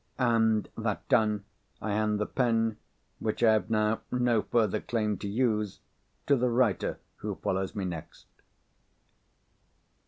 [0.17, 1.45] _And that done,
[1.79, 2.77] I hand the pen,
[3.19, 5.79] which I have now no further claim to use,
[6.25, 8.25] to the writer who follows me next.